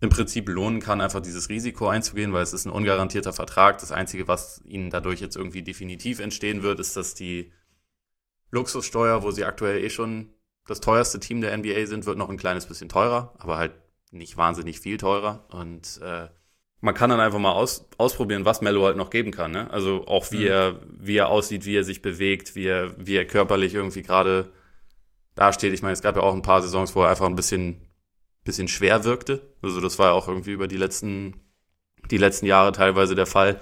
im 0.02 0.10
Prinzip 0.10 0.50
lohnen 0.50 0.80
kann, 0.80 1.00
einfach 1.00 1.22
dieses 1.22 1.50
Risiko 1.50 1.88
einzugehen, 1.88 2.34
weil 2.34 2.42
es 2.42 2.54
ist 2.54 2.66
ein 2.66 2.72
ungarantierter 2.72 3.34
Vertrag. 3.34 3.78
Das 3.80 3.92
Einzige, 3.92 4.28
was 4.28 4.62
ihnen 4.66 4.90
dadurch 4.90 5.22
jetzt 5.22 5.36
irgendwie 5.36 5.62
definitiv 5.62 6.20
entstehen 6.20 6.64
wird, 6.64 6.80
ist, 6.80 6.98
dass 6.98 7.14
die 7.14 7.52
Luxussteuer, 8.50 9.24
wo 9.24 9.32
sie 9.32 9.46
aktuell 9.46 9.84
eh 9.84 9.90
schon 9.90 10.34
das 10.66 10.82
teuerste 10.82 11.20
Team 11.20 11.42
der 11.42 11.56
NBA 11.56 11.86
sind, 11.86 12.06
wird 12.06 12.18
noch 12.18 12.30
ein 12.30 12.38
kleines 12.38 12.66
bisschen 12.66 12.90
teurer, 12.90 13.34
aber 13.38 13.58
halt 13.58 13.74
nicht 14.12 14.38
wahnsinnig 14.38 14.80
viel 14.80 14.98
teurer. 14.98 15.46
Und 15.52 16.00
äh, 16.02 16.28
man 16.82 16.96
kann 16.96 17.12
dann 17.12 17.20
einfach 17.20 17.40
mal 17.40 17.54
aus, 17.54 17.88
ausprobieren, 17.98 18.44
was 18.44 18.62
Mello 18.62 18.86
halt 18.86 18.98
noch 18.98 19.12
geben 19.12 19.32
kann. 19.32 19.52
Ne? 19.52 19.70
Also 19.72 20.06
auch 20.08 20.32
wie 20.32 20.40
mhm. 20.40 20.48
er, 20.48 20.80
wie 20.90 21.18
er 21.18 21.30
aussieht, 21.30 21.66
wie 21.66 21.78
er 21.78 21.84
sich 21.84 22.02
bewegt, 22.02 22.56
wie 22.56 22.66
er, 22.66 22.94
wie 22.98 23.16
er 23.16 23.26
körperlich 23.26 23.76
irgendwie 23.76 24.02
gerade 24.02 24.52
dasteht. 25.36 25.74
Ich 25.74 25.84
meine, 25.84 25.94
es 25.94 26.02
gab 26.02 26.16
ja 26.16 26.24
auch 26.24 26.34
ein 26.34 26.42
paar 26.42 26.62
Saisons, 26.62 26.96
wo 26.96 27.04
er 27.04 27.10
einfach 27.10 27.28
ein 27.28 27.36
bisschen, 27.36 27.88
bisschen 28.44 28.68
schwer 28.68 29.04
wirkte. 29.04 29.54
Also 29.62 29.80
das 29.80 30.00
war 30.00 30.08
ja 30.08 30.14
auch 30.14 30.28
irgendwie 30.28 30.52
über 30.52 30.68
die 30.68 30.78
letzten, 30.78 31.36
die 32.10 32.18
letzten 32.18 32.48
Jahre 32.48 32.72
teilweise 32.72 33.14
der 33.14 33.28
Fall. 33.28 33.60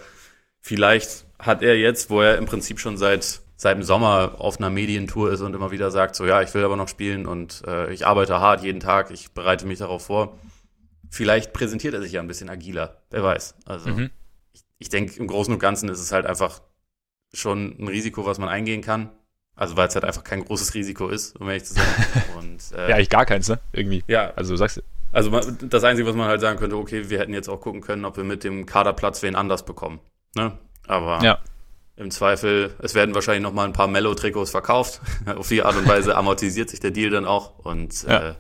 Vielleicht 0.61 1.25
hat 1.37 1.61
er 1.61 1.77
jetzt, 1.77 2.09
wo 2.09 2.21
er 2.21 2.37
im 2.37 2.45
Prinzip 2.45 2.79
schon 2.79 2.97
seit 2.97 3.41
seit 3.61 3.75
dem 3.75 3.83
Sommer 3.83 4.35
auf 4.37 4.57
einer 4.57 4.69
Medientour 4.69 5.33
ist 5.33 5.41
und 5.41 5.53
immer 5.53 5.69
wieder 5.69 5.91
sagt, 5.91 6.15
so 6.15 6.25
ja, 6.25 6.41
ich 6.41 6.53
will 6.53 6.63
aber 6.63 6.77
noch 6.77 6.87
spielen 6.87 7.25
und 7.25 7.61
äh, 7.67 7.91
ich 7.91 8.07
arbeite 8.07 8.39
hart 8.39 8.63
jeden 8.63 8.79
Tag, 8.79 9.11
ich 9.11 9.33
bereite 9.33 9.67
mich 9.67 9.79
darauf 9.79 10.05
vor. 10.05 10.39
Vielleicht 11.09 11.53
präsentiert 11.53 11.93
er 11.93 12.01
sich 12.01 12.11
ja 12.11 12.21
ein 12.21 12.27
bisschen 12.27 12.49
agiler, 12.49 13.01
wer 13.09 13.23
weiß. 13.23 13.55
Also 13.65 13.89
mhm. 13.89 14.09
ich, 14.53 14.61
ich 14.77 14.89
denke, 14.89 15.19
im 15.19 15.27
Großen 15.27 15.53
und 15.53 15.59
Ganzen 15.59 15.89
ist 15.89 15.99
es 15.99 16.11
halt 16.11 16.25
einfach 16.25 16.61
schon 17.33 17.75
ein 17.79 17.87
Risiko, 17.87 18.25
was 18.25 18.37
man 18.37 18.49
eingehen 18.49 18.81
kann. 18.81 19.09
Also 19.55 19.75
weil 19.75 19.89
es 19.89 19.95
halt 19.95 20.05
einfach 20.05 20.23
kein 20.23 20.45
großes 20.45 20.73
Risiko 20.73 21.09
ist, 21.09 21.35
um 21.35 21.47
ehrlich 21.49 21.65
zu 21.65 21.73
sein. 21.73 21.85
Und, 22.39 22.61
äh, 22.77 22.89
ja, 22.89 22.95
eigentlich 22.95 23.09
gar 23.09 23.25
keins, 23.25 23.49
ne? 23.49 23.59
Irgendwie. 23.73 24.03
Ja. 24.07 24.31
Also 24.35 24.53
du 24.53 24.57
sagst 24.57 24.81
Also 25.11 25.31
das 25.31 25.83
Einzige, 25.83 26.07
was 26.07 26.15
man 26.15 26.29
halt 26.29 26.39
sagen 26.39 26.57
könnte, 26.57 26.77
okay, 26.77 27.09
wir 27.09 27.19
hätten 27.19 27.33
jetzt 27.33 27.49
auch 27.49 27.59
gucken 27.59 27.81
können, 27.81 28.05
ob 28.05 28.15
wir 28.15 28.23
mit 28.23 28.45
dem 28.45 28.65
Kaderplatz 28.65 29.21
wen 29.21 29.35
anders 29.35 29.65
bekommen. 29.65 29.99
Ne? 30.35 30.57
Aber 30.87 31.21
ja. 31.23 31.39
Im 31.97 32.11
Zweifel, 32.11 32.73
es 32.79 32.95
werden 32.95 33.13
wahrscheinlich 33.13 33.43
noch 33.43 33.51
mal 33.51 33.65
ein 33.65 33.73
paar 33.73 33.89
Mellow-Trikots 33.89 34.51
verkauft. 34.51 35.01
Auf 35.35 35.49
die 35.49 35.61
Art 35.61 35.75
und 35.75 35.85
Weise 35.85 36.15
amortisiert 36.15 36.69
sich 36.69 36.79
der 36.79 36.91
Deal 36.91 37.09
dann 37.09 37.25
auch. 37.25 37.59
Und 37.59 38.03
ja. 38.03 38.29
äh, 38.29 38.35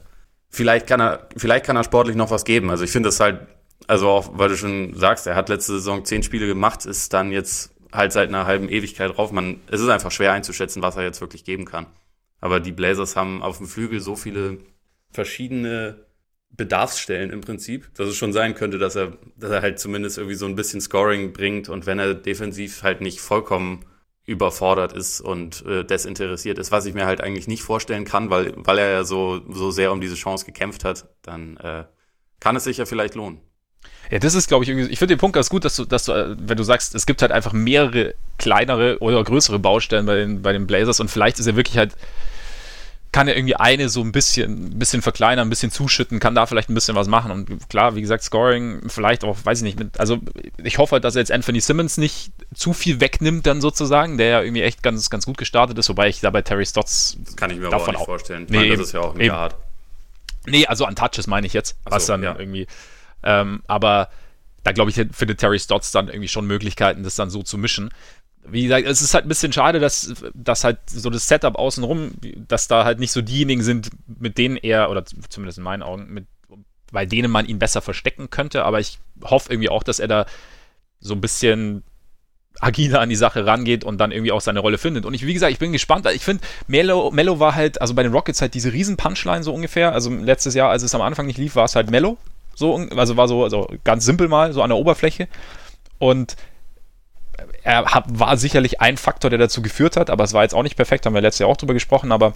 vielleicht 0.49 0.87
kann 0.87 0.99
er, 0.99 1.29
vielleicht 1.37 1.65
kann 1.65 1.75
er 1.75 1.83
sportlich 1.83 2.15
noch 2.15 2.31
was 2.31 2.45
geben. 2.45 2.69
Also 2.69 2.83
ich 2.83 2.91
finde 2.91 3.07
das 3.07 3.19
halt, 3.19 3.47
also 3.87 4.09
auch, 4.09 4.37
weil 4.37 4.49
du 4.49 4.57
schon 4.57 4.95
sagst, 4.95 5.27
er 5.27 5.35
hat 5.35 5.49
letzte 5.49 5.73
Saison 5.73 6.05
zehn 6.05 6.23
Spiele 6.23 6.47
gemacht, 6.47 6.85
ist 6.85 7.13
dann 7.13 7.31
jetzt 7.31 7.75
halt 7.91 8.11
seit 8.11 8.29
einer 8.29 8.45
halben 8.45 8.69
Ewigkeit 8.69 9.15
drauf. 9.15 9.31
Man, 9.31 9.61
es 9.71 9.81
ist 9.81 9.89
einfach 9.89 10.11
schwer 10.11 10.33
einzuschätzen, 10.33 10.81
was 10.81 10.95
er 10.95 11.03
jetzt 11.03 11.21
wirklich 11.21 11.43
geben 11.43 11.65
kann. 11.65 11.87
Aber 12.41 12.59
die 12.59 12.71
Blazers 12.71 13.15
haben 13.15 13.41
auf 13.41 13.57
dem 13.57 13.67
Flügel 13.67 13.99
so 13.99 14.15
viele 14.15 14.59
verschiedene 15.11 16.05
Bedarfsstellen 16.51 17.31
im 17.31 17.41
Prinzip, 17.41 17.93
dass 17.95 18.07
es 18.07 18.15
schon 18.15 18.33
sein 18.33 18.55
könnte, 18.55 18.79
dass 18.79 18.95
er, 18.95 19.17
dass 19.37 19.51
er 19.51 19.61
halt 19.61 19.79
zumindest 19.79 20.17
irgendwie 20.17 20.35
so 20.35 20.45
ein 20.45 20.55
bisschen 20.55 20.81
Scoring 20.81 21.31
bringt 21.31 21.69
und 21.69 21.85
wenn 21.85 21.99
er 21.99 22.15
defensiv 22.15 22.83
halt 22.83 23.01
nicht 23.01 23.19
vollkommen 23.19 23.85
überfordert 24.29 24.93
ist 24.93 25.19
und 25.19 25.65
äh, 25.65 25.83
desinteressiert 25.83 26.59
ist, 26.59 26.71
was 26.71 26.85
ich 26.85 26.93
mir 26.93 27.05
halt 27.05 27.21
eigentlich 27.21 27.47
nicht 27.47 27.63
vorstellen 27.63 28.05
kann, 28.05 28.29
weil, 28.29 28.53
weil 28.55 28.77
er 28.77 28.91
ja 28.91 29.03
so, 29.03 29.41
so 29.49 29.71
sehr 29.71 29.91
um 29.91 29.99
diese 29.99 30.15
Chance 30.15 30.45
gekämpft 30.45 30.85
hat, 30.85 31.07
dann 31.23 31.57
äh, 31.57 31.85
kann 32.39 32.55
es 32.55 32.63
sich 32.63 32.77
ja 32.77 32.85
vielleicht 32.85 33.15
lohnen. 33.15 33.41
Ja, 34.11 34.19
das 34.19 34.35
ist, 34.35 34.47
glaube 34.47 34.63
ich, 34.63 34.69
irgendwie, 34.69 34.89
ich 34.89 34.99
finde 34.99 35.15
den 35.15 35.19
Punkt 35.19 35.35
ganz 35.35 35.49
gut, 35.49 35.65
dass 35.65 35.75
du, 35.75 35.85
dass 35.85 36.05
du, 36.05 36.11
äh, 36.11 36.35
wenn 36.39 36.57
du 36.57 36.63
sagst, 36.63 36.95
es 36.95 37.05
gibt 37.05 37.21
halt 37.21 37.31
einfach 37.31 37.53
mehrere 37.53 38.13
kleinere 38.37 38.99
oder 38.99 39.23
größere 39.23 39.59
Baustellen 39.59 40.05
bei 40.05 40.15
den, 40.15 40.41
bei 40.41 40.53
den 40.53 40.67
Blazers 40.67 40.99
und 40.99 41.09
vielleicht 41.09 41.39
ist 41.39 41.47
er 41.47 41.55
wirklich 41.55 41.77
halt 41.77 41.95
kann 43.19 43.27
er 43.27 43.35
irgendwie 43.35 43.57
eine 43.57 43.89
so 43.89 43.99
ein 43.99 44.13
bisschen, 44.13 44.67
ein 44.67 44.79
bisschen 44.79 45.01
verkleinern, 45.01 45.47
ein 45.47 45.49
bisschen 45.49 45.71
zuschütten, 45.71 46.21
kann 46.21 46.35
da 46.35 46.45
vielleicht 46.45 46.69
ein 46.69 46.73
bisschen 46.73 46.95
was 46.95 47.09
machen. 47.09 47.31
Und 47.31 47.69
klar, 47.69 47.93
wie 47.95 47.99
gesagt, 47.99 48.23
Scoring, 48.23 48.83
vielleicht 48.87 49.25
auch, 49.25 49.35
weiß 49.43 49.57
ich 49.57 49.63
nicht, 49.65 49.77
mit, 49.77 49.99
also 49.99 50.19
ich 50.63 50.77
hoffe 50.77 50.93
halt, 50.93 51.03
dass 51.03 51.17
er 51.17 51.19
jetzt 51.19 51.31
Anthony 51.33 51.59
Simmons 51.59 51.97
nicht 51.97 52.31
zu 52.55 52.71
viel 52.71 53.01
wegnimmt, 53.01 53.45
dann 53.45 53.59
sozusagen, 53.59 54.17
der 54.17 54.27
ja 54.27 54.41
irgendwie 54.41 54.61
echt 54.61 54.83
ganz, 54.83 55.09
ganz 55.09 55.25
gut 55.25 55.37
gestartet 55.37 55.77
ist, 55.77 55.89
wobei 55.89 56.07
ich 56.07 56.21
da 56.21 56.29
bei 56.29 56.41
Terry 56.43 56.65
Stotts. 56.65 57.17
Das 57.25 57.35
kann 57.35 57.51
ich 57.51 57.57
mir 57.57 57.63
davon 57.63 57.89
aber 57.89 57.89
auch 57.89 57.99
nicht 57.99 58.05
vorstellen. 58.05 58.43
Ich 58.45 58.51
nee, 58.51 58.57
meine, 58.57 58.77
das 58.77 58.87
ist 58.87 58.93
ja 58.93 59.01
auch 59.01 59.13
nicht 59.13 59.31
hart. 59.31 59.53
Nee, 60.45 60.65
also 60.67 60.85
an 60.85 60.95
Touches 60.95 61.27
meine 61.27 61.45
ich 61.45 61.51
jetzt, 61.51 61.75
was 61.83 62.05
so, 62.05 62.13
dann 62.13 62.23
ja. 62.23 62.39
irgendwie. 62.39 62.67
Ähm, 63.23 63.63
aber 63.67 64.07
da 64.63 64.71
glaube 64.71 64.91
ich, 64.91 64.95
findet 64.95 65.41
Terry 65.41 65.59
Stotts 65.59 65.91
dann 65.91 66.07
irgendwie 66.07 66.29
schon 66.29 66.47
Möglichkeiten, 66.47 67.03
das 67.03 67.15
dann 67.15 67.29
so 67.29 67.43
zu 67.43 67.57
mischen 67.57 67.89
wie 68.43 68.63
gesagt, 68.63 68.87
es 68.87 69.01
ist 69.01 69.13
halt 69.13 69.25
ein 69.25 69.29
bisschen 69.29 69.53
schade, 69.53 69.79
dass, 69.79 70.13
dass 70.33 70.63
halt 70.63 70.79
so 70.87 71.09
das 71.09 71.27
Setup 71.27 71.55
außenrum, 71.55 72.11
dass 72.47 72.67
da 72.67 72.85
halt 72.85 72.99
nicht 72.99 73.11
so 73.11 73.21
diejenigen 73.21 73.61
sind, 73.61 73.89
mit 74.07 74.37
denen 74.37 74.57
er, 74.57 74.89
oder 74.89 75.03
zumindest 75.05 75.57
in 75.57 75.63
meinen 75.63 75.83
Augen, 75.83 76.07
mit, 76.13 76.25
bei 76.91 77.05
denen 77.05 77.31
man 77.31 77.45
ihn 77.45 77.59
besser 77.59 77.81
verstecken 77.81 78.29
könnte. 78.29 78.65
Aber 78.65 78.79
ich 78.79 78.99
hoffe 79.23 79.51
irgendwie 79.51 79.69
auch, 79.69 79.83
dass 79.83 79.99
er 79.99 80.07
da 80.07 80.25
so 80.99 81.13
ein 81.13 81.21
bisschen 81.21 81.83
agiler 82.59 82.99
an 82.99 83.09
die 83.09 83.15
Sache 83.15 83.45
rangeht 83.45 83.83
und 83.83 83.99
dann 83.99 84.11
irgendwie 84.11 84.31
auch 84.31 84.41
seine 84.41 84.59
Rolle 84.59 84.77
findet. 84.77 85.05
Und 85.05 85.13
ich, 85.13 85.25
wie 85.25 85.33
gesagt, 85.33 85.51
ich 85.51 85.59
bin 85.59 85.71
gespannt. 85.71 86.07
Ich 86.13 86.25
finde, 86.25 86.43
Mello, 86.67 87.11
Mello 87.11 87.39
war 87.39 87.55
halt, 87.55 87.79
also 87.79 87.93
bei 87.93 88.03
den 88.03 88.11
Rockets 88.11 88.41
halt 88.41 88.53
diese 88.53 88.73
riesen 88.73 88.97
Punchline 88.97 89.43
so 89.43 89.53
ungefähr. 89.53 89.93
Also 89.93 90.09
letztes 90.09 90.55
Jahr, 90.55 90.69
als 90.69 90.83
es 90.83 90.95
am 90.95 91.01
Anfang 91.01 91.27
nicht 91.27 91.37
lief, 91.37 91.55
war 91.55 91.65
es 91.65 91.75
halt 91.75 91.89
Mello. 91.91 92.17
So, 92.55 92.75
also 92.75 93.15
war 93.15 93.27
so, 93.27 93.43
also 93.43 93.69
ganz 93.83 94.03
simpel 94.03 94.27
mal, 94.27 94.51
so 94.51 94.61
an 94.61 94.69
der 94.69 94.77
Oberfläche. 94.77 95.27
Und 95.99 96.35
er 97.63 97.85
war 98.07 98.37
sicherlich 98.37 98.81
ein 98.81 98.97
Faktor, 98.97 99.29
der 99.29 99.39
dazu 99.39 99.61
geführt 99.61 99.97
hat, 99.97 100.09
aber 100.09 100.23
es 100.23 100.33
war 100.33 100.43
jetzt 100.43 100.53
auch 100.53 100.63
nicht 100.63 100.75
perfekt, 100.75 101.05
haben 101.05 101.13
wir 101.13 101.21
letztes 101.21 101.39
Jahr 101.39 101.49
auch 101.49 101.57
drüber 101.57 101.73
gesprochen, 101.73 102.11
aber 102.11 102.33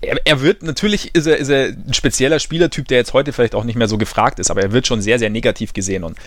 er, 0.00 0.18
er, 0.24 0.40
wird, 0.40 0.62
natürlich 0.62 1.14
ist 1.14 1.26
er, 1.26 1.36
ist 1.36 1.48
er 1.48 1.68
ein 1.68 1.94
spezieller 1.94 2.38
Spielertyp, 2.38 2.88
der 2.88 2.98
jetzt 2.98 3.12
heute 3.12 3.32
vielleicht 3.32 3.54
auch 3.54 3.64
nicht 3.64 3.76
mehr 3.76 3.88
so 3.88 3.98
gefragt 3.98 4.38
ist, 4.38 4.50
aber 4.50 4.62
er 4.62 4.72
wird 4.72 4.86
schon 4.86 5.00
sehr, 5.00 5.18
sehr 5.18 5.30
negativ 5.30 5.72
gesehen 5.72 6.04
und 6.04 6.18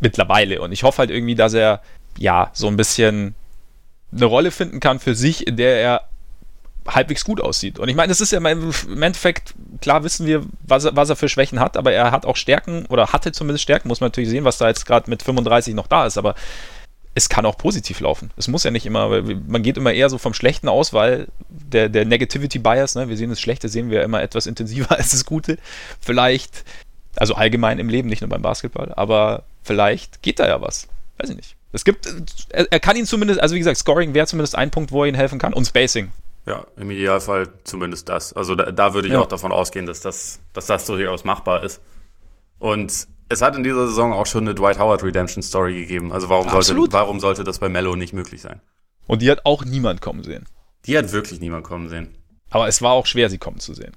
mittlerweile. 0.00 0.60
Und 0.60 0.72
ich 0.72 0.82
hoffe 0.82 0.98
halt 0.98 1.10
irgendwie, 1.10 1.34
dass 1.34 1.54
er 1.54 1.80
ja, 2.18 2.50
so 2.52 2.68
ein 2.68 2.76
bisschen 2.76 3.34
eine 4.12 4.24
Rolle 4.26 4.50
finden 4.50 4.80
kann 4.80 5.00
für 5.00 5.14
sich, 5.14 5.46
in 5.46 5.56
der 5.56 5.80
er 5.80 6.02
halbwegs 6.86 7.24
gut 7.24 7.40
aussieht. 7.40 7.78
Und 7.78 7.88
ich 7.88 7.96
meine, 7.96 8.08
das 8.08 8.20
ist 8.20 8.30
ja 8.30 8.38
im 8.38 9.02
Endeffekt, 9.02 9.54
klar 9.80 10.04
wissen 10.04 10.26
wir, 10.26 10.44
was 10.66 10.84
er, 10.84 10.94
was 10.94 11.08
er 11.08 11.16
für 11.16 11.28
Schwächen 11.28 11.58
hat, 11.58 11.76
aber 11.76 11.92
er 11.92 12.10
hat 12.10 12.26
auch 12.26 12.36
Stärken 12.36 12.84
oder 12.86 13.12
hatte 13.12 13.32
zumindest 13.32 13.62
Stärken, 13.62 13.88
muss 13.88 14.00
man 14.00 14.08
natürlich 14.08 14.28
sehen, 14.28 14.44
was 14.44 14.58
da 14.58 14.68
jetzt 14.68 14.84
gerade 14.84 15.08
mit 15.08 15.22
35 15.22 15.74
noch 15.74 15.86
da 15.86 16.06
ist, 16.06 16.18
aber 16.18 16.34
es 17.14 17.28
kann 17.28 17.46
auch 17.46 17.56
positiv 17.56 18.00
laufen. 18.00 18.30
Es 18.36 18.48
muss 18.48 18.64
ja 18.64 18.70
nicht 18.70 18.86
immer, 18.86 19.22
man 19.22 19.62
geht 19.62 19.76
immer 19.76 19.92
eher 19.92 20.10
so 20.10 20.18
vom 20.18 20.34
Schlechten 20.34 20.68
aus, 20.68 20.92
weil 20.92 21.28
der, 21.48 21.88
der 21.88 22.04
Negativity 22.04 22.58
Bias, 22.58 22.96
ne, 22.96 23.08
wir 23.08 23.16
sehen 23.16 23.30
das 23.30 23.40
Schlechte, 23.40 23.68
sehen 23.68 23.90
wir 23.90 24.02
immer 24.02 24.22
etwas 24.22 24.46
intensiver 24.46 24.90
als 24.98 25.10
das 25.10 25.24
Gute. 25.24 25.58
Vielleicht, 26.00 26.64
also 27.16 27.34
allgemein 27.34 27.78
im 27.78 27.88
Leben, 27.88 28.08
nicht 28.08 28.20
nur 28.20 28.30
beim 28.30 28.42
Basketball, 28.42 28.92
aber 28.94 29.44
vielleicht 29.62 30.22
geht 30.22 30.40
da 30.40 30.48
ja 30.48 30.60
was. 30.60 30.88
Weiß 31.18 31.30
ich 31.30 31.36
nicht. 31.36 31.56
Es 31.72 31.84
gibt, 31.84 32.12
er, 32.50 32.70
er 32.70 32.80
kann 32.80 32.96
ihn 32.96 33.06
zumindest, 33.06 33.40
also 33.40 33.54
wie 33.54 33.60
gesagt, 33.60 33.78
Scoring 33.78 34.14
wäre 34.14 34.26
zumindest 34.26 34.56
ein 34.56 34.70
Punkt, 34.70 34.90
wo 34.90 35.02
er 35.02 35.08
ihnen 35.08 35.16
helfen 35.16 35.38
kann 35.38 35.52
und 35.52 35.64
Spacing. 35.66 36.10
Ja, 36.46 36.66
im 36.76 36.90
Idealfall 36.90 37.48
zumindest 37.64 38.08
das. 38.08 38.32
Also 38.32 38.54
da, 38.54 38.70
da 38.70 38.92
würde 38.92 39.08
ich 39.08 39.14
ja. 39.14 39.20
auch 39.20 39.26
davon 39.26 39.50
ausgehen, 39.50 39.86
dass 39.86 40.00
das, 40.00 40.40
dass 40.52 40.66
das 40.66 40.84
durchaus 40.84 41.24
machbar 41.24 41.62
ist. 41.62 41.80
Und 42.58 43.08
es 43.28 43.42
hat 43.42 43.56
in 43.56 43.62
dieser 43.62 43.86
Saison 43.86 44.12
auch 44.12 44.26
schon 44.26 44.44
eine 44.44 44.54
Dwight 44.54 44.78
Howard 44.78 45.02
Redemption 45.02 45.42
Story 45.42 45.74
gegeben. 45.74 46.12
Also 46.12 46.28
warum 46.28 46.48
sollte, 46.48 46.92
warum 46.92 47.20
sollte 47.20 47.44
das 47.44 47.58
bei 47.58 47.68
Mello 47.68 47.96
nicht 47.96 48.12
möglich 48.12 48.42
sein? 48.42 48.60
Und 49.06 49.22
die 49.22 49.30
hat 49.30 49.44
auch 49.44 49.64
niemand 49.64 50.00
kommen 50.00 50.22
sehen. 50.22 50.46
Die 50.86 50.96
hat 50.96 51.12
wirklich 51.12 51.40
niemand 51.40 51.64
kommen 51.64 51.88
sehen. 51.88 52.14
Aber 52.50 52.68
es 52.68 52.82
war 52.82 52.92
auch 52.92 53.06
schwer, 53.06 53.30
sie 53.30 53.38
kommen 53.38 53.58
zu 53.58 53.74
sehen. 53.74 53.96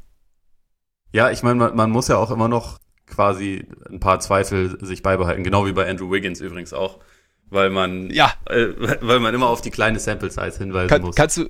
Ja, 1.11 1.31
ich 1.31 1.43
meine, 1.43 1.55
man, 1.55 1.75
man 1.75 1.91
muss 1.91 2.07
ja 2.07 2.17
auch 2.17 2.31
immer 2.31 2.47
noch 2.47 2.79
quasi 3.05 3.65
ein 3.89 3.99
paar 3.99 4.19
Zweifel 4.19 4.83
sich 4.83 5.03
beibehalten. 5.03 5.43
Genau 5.43 5.65
wie 5.65 5.71
bei 5.71 5.89
Andrew 5.89 6.11
Wiggins 6.11 6.41
übrigens 6.41 6.73
auch 6.73 6.99
weil 7.49 7.69
man 7.69 8.09
ja, 8.09 8.33
äh, 8.45 8.67
weil 9.01 9.19
man 9.19 9.33
immer 9.33 9.47
auf 9.47 9.61
die 9.61 9.71
kleine 9.71 9.99
Sample 9.99 10.29
Size 10.29 10.57
hinweisen 10.57 10.89
kann, 10.89 11.01
muss. 11.01 11.15
Kannst 11.15 11.37
du 11.37 11.49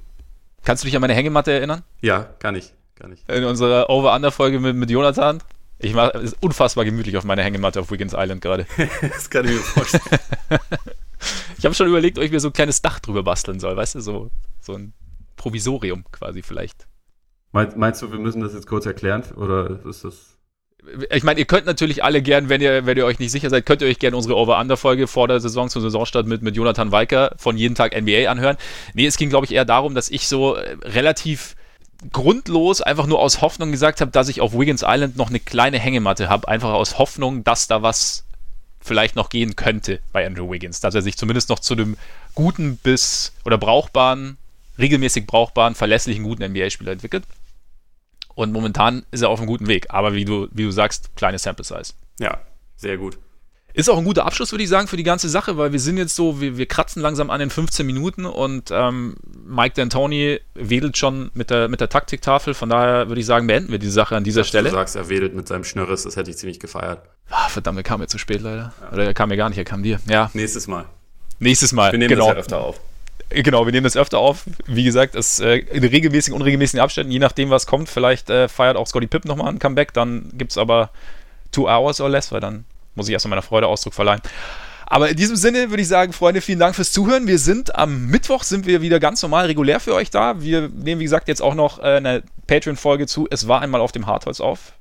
kannst 0.64 0.84
du 0.84 0.88
dich 0.88 0.96
an 0.96 1.02
meine 1.02 1.14
Hängematte 1.14 1.52
erinnern? 1.52 1.84
Ja, 2.02 2.24
kann 2.40 2.56
ich, 2.56 2.74
kann 2.96 3.12
ich. 3.12 3.24
In 3.28 3.44
unserer 3.44 3.90
Over-Under 3.90 4.32
Folge 4.32 4.60
mit, 4.60 4.76
mit 4.76 4.90
Jonathan. 4.90 5.42
Ich 5.80 5.94
mache 5.94 6.18
es 6.18 6.36
unfassbar 6.42 6.86
gemütlich 6.86 7.18
auf 7.18 7.24
meiner 7.24 7.44
Hängematte 7.44 7.80
auf 7.80 7.92
Wiggins 7.92 8.14
Island 8.16 8.42
gerade. 8.42 8.66
das 9.02 9.30
kann 9.30 9.46
ich 9.46 9.52
mir 9.52 9.58
vorstellen. 9.58 10.20
ich 11.58 11.66
habe 11.66 11.76
schon 11.76 11.88
überlegt, 11.88 12.18
ob 12.18 12.24
ich 12.24 12.32
mir 12.32 12.40
so 12.40 12.50
ein 12.50 12.54
kleines 12.54 12.82
Dach 12.82 13.00
drüber 13.00 13.24
basteln 13.24 13.60
soll, 13.60 13.76
weißt 13.76 13.96
du, 13.96 14.02
so 14.02 14.32
so 14.60 14.74
ein 14.74 14.94
Provisorium 15.36 16.04
quasi 16.12 16.42
vielleicht. 16.42 16.88
Meinst 17.52 18.02
du, 18.02 18.12
wir 18.12 18.20
müssen 18.20 18.42
das 18.42 18.54
jetzt 18.54 18.68
kurz 18.68 18.86
erklären 18.86 19.24
oder 19.36 19.84
ist 19.86 20.04
das 20.04 20.38
ich 21.10 21.24
meine, 21.24 21.40
ihr 21.40 21.46
könnt 21.46 21.66
natürlich 21.66 22.04
alle 22.04 22.22
gern, 22.22 22.50
wenn 22.50 22.62
ihr, 22.62 22.86
wenn 22.86 22.98
ihr 22.98 23.06
euch 23.06 23.20
nicht 23.20 23.32
sicher 23.32 23.50
seid, 23.50 23.66
könnt 23.66 23.82
ihr 23.82 23.88
euch 23.88 24.00
gerne 24.00 24.16
unsere 24.16 24.38
Over-Under-Folge 24.38 25.08
vor 25.08 25.28
der 25.28 25.40
Saison 25.40 25.70
zur 25.70 25.82
Saisonstart 25.82 26.28
mit, 26.28 26.44
mit 26.44 26.56
Jonathan 26.56 26.92
Weiker 26.92 27.34
von 27.38 27.58
jeden 27.58 27.76
Tag 27.76 28.00
NBA 28.00 28.30
anhören. 28.30 28.58
Nee, 28.94 29.06
es 29.06 29.18
ging, 29.18 29.30
glaube 29.30 29.46
ich, 29.46 29.54
eher 29.54 29.66
darum, 29.66 29.96
dass 29.96 30.10
ich 30.10 30.28
so 30.28 30.56
äh, 30.56 30.78
relativ 30.84 31.57
grundlos 32.12 32.82
einfach 32.82 33.08
nur 33.08 33.20
aus 33.20 33.42
Hoffnung 33.42 33.72
gesagt 33.72 34.02
habe, 34.02 34.12
dass 34.12 34.30
ich 34.30 34.42
auf 34.42 34.54
Wiggins 34.54 34.84
Island 34.86 35.18
noch 35.18 35.30
eine 35.30 35.40
kleine 35.40 35.80
Hängematte 35.80 36.30
habe, 36.30 36.48
einfach 36.48 36.72
aus 36.74 36.98
Hoffnung, 36.98 37.44
dass 37.44 37.68
da 37.68 37.82
was 37.82 38.24
vielleicht 38.80 39.16
noch 39.16 39.30
gehen 39.30 39.56
könnte 39.56 40.00
bei 40.12 40.26
Andrew 40.26 40.50
Wiggins, 40.50 40.80
dass 40.80 40.96
er 40.96 41.02
sich 41.02 41.18
zumindest 41.18 41.50
noch 41.50 41.60
zu 41.60 41.74
einem 41.74 41.98
guten 42.36 42.78
bis 42.78 43.34
oder 43.46 43.58
brauchbaren, 43.58 44.38
regelmäßig 44.78 45.28
brauchbaren, 45.28 45.76
verlässlichen 45.76 46.24
guten 46.24 46.44
NBA-Spieler 46.44 46.92
entwickelt. 46.92 47.26
Und 48.36 48.52
momentan 48.52 49.04
ist 49.10 49.24
er 49.24 49.30
auf 49.30 49.40
einem 49.40 49.48
guten 49.48 49.68
Weg. 49.68 49.88
Aber 49.90 50.14
wie 50.14 50.24
du, 50.24 50.48
wie 50.52 50.64
du 50.64 50.72
sagst, 50.72 51.16
kleine 51.16 51.40
Sample 51.40 51.66
Size. 51.66 51.94
Ja, 52.20 52.40
sehr 52.76 52.98
gut. 52.98 53.18
Ist 53.78 53.90
auch 53.92 53.98
ein 54.00 54.06
guter 54.06 54.26
Abschluss, 54.26 54.52
würde 54.52 54.64
ich 54.64 54.70
sagen, 54.70 54.88
für 54.88 54.98
die 54.98 55.04
ganze 55.04 55.30
Sache, 55.30 55.56
weil 55.56 55.72
wir 55.72 55.80
sind 55.80 55.98
jetzt 55.98 56.16
so, 56.16 56.42
wir, 56.42 56.58
wir 56.58 56.66
kratzen 56.66 57.00
langsam 57.00 57.30
an 57.30 57.40
den 57.40 57.52
15 57.52 57.86
Minuten 57.86 58.26
und 58.26 58.72
ähm, 58.72 59.18
Mike 59.48 59.80
D'Antoni 59.80 60.40
wedelt 60.56 60.98
schon 60.98 61.30
mit 61.36 61.52
der, 61.52 61.68
mit 61.68 61.80
der 61.80 61.88
Taktiktafel. 61.88 62.56
Von 62.56 62.70
daher 62.70 63.08
würde 63.08 63.22
ich 63.22 63.28
sagen, 63.28 63.46
beenden 63.46 63.72
wir 63.72 63.78
die 63.78 63.92
Sache 63.92 64.16
an 64.16 64.24
dieser 64.24 64.42
Dass 64.42 64.48
Stelle. 64.48 64.70
Du 64.70 64.76
sagst, 64.76 64.96
er 64.96 65.10
wedelt 65.10 65.36
mit 65.36 65.48
seinem 65.48 65.64
Schnörres, 65.64 66.02
das 66.02 66.16
hätte 66.16 66.32
ich 66.32 66.38
ziemlich 66.38 66.60
gefeiert. 66.60 67.04
Ah, 67.30 67.50
verdammt, 67.50 67.78
er 67.78 67.84
kam 67.84 68.00
mir 68.00 68.08
zu 68.08 68.18
spät 68.18 68.42
leider. 68.42 68.74
Ja. 68.82 68.92
Oder 68.94 69.06
er 69.06 69.14
kam 69.14 69.30
mir 69.30 69.38
gar 69.38 69.50
nicht, 69.50 69.60
er 69.60 69.64
kam 69.64 69.84
dir. 69.84 70.00
Ja. 70.10 70.32
Nächstes 70.34 70.66
Mal. 70.66 70.86
Nächstes 71.38 71.72
Mal. 71.72 71.92
Wir 71.92 72.00
nehmen 72.00 72.10
genau. 72.10 72.26
das 72.26 72.34
ja 72.34 72.40
öfter 72.40 72.58
auf. 72.58 72.80
Genau, 73.30 73.68
wir 73.68 73.74
nehmen 73.74 73.84
das 73.84 73.96
öfter 73.96 74.18
auf. 74.18 74.46
Wie 74.66 74.86
gesagt, 74.86 75.14
es 75.14 75.40
äh, 75.40 75.58
in 75.58 75.84
regelmäßigen, 75.84 76.36
unregelmäßigen 76.36 76.80
Abständen, 76.80 77.12
je 77.12 77.20
nachdem, 77.20 77.52
was 77.52 77.68
kommt. 77.68 77.90
Vielleicht 77.90 78.32
äh, 78.32 78.48
feiert 78.48 78.76
auch 78.76 78.88
Scotty 78.88 79.06
Pipp 79.06 79.26
nochmal 79.26 79.50
ein 79.50 79.60
Comeback, 79.60 79.94
dann 79.94 80.32
gibt 80.34 80.50
es 80.50 80.58
aber 80.58 80.90
two 81.52 81.68
hours 81.70 82.02
or 82.02 82.10
less, 82.10 82.32
weil 82.32 82.40
dann 82.40 82.66
muss 82.98 83.08
ich 83.08 83.14
erstmal 83.14 83.30
meiner 83.30 83.42
Freude 83.42 83.68
Ausdruck 83.68 83.94
verleihen. 83.94 84.22
Aber 84.90 85.10
in 85.10 85.18
diesem 85.18 85.36
Sinne 85.36 85.70
würde 85.70 85.82
ich 85.82 85.88
sagen, 85.88 86.14
Freunde, 86.14 86.42
vielen 86.42 86.60
Dank 86.60 86.76
fürs 86.76 86.94
Zuhören. 86.94 87.28
Wir 87.28 87.40
sind 87.40 87.76
am 87.76 88.08
Mittwoch 88.08 88.44
sind 88.44 88.66
wir 88.66 88.82
wieder 88.82 89.00
ganz 89.00 89.22
normal 89.22 89.46
regulär 89.46 89.80
für 89.80 89.94
euch 89.94 90.10
da. 90.10 90.42
Wir 90.42 90.70
nehmen, 90.70 91.00
wie 91.00 91.06
gesagt, 91.06 91.28
jetzt 91.28 91.42
auch 91.42 91.56
noch 91.56 91.80
äh, 91.80 91.98
eine 91.98 92.24
Patreon-Folge 92.48 93.06
zu. 93.06 93.28
Es 93.30 93.48
war 93.48 93.62
einmal 93.62 93.82
auf 93.82 93.92
dem 93.92 94.08
Hartholz 94.08 94.40
auf. 94.40 94.74